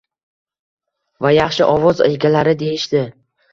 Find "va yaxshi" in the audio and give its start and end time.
1.27-1.69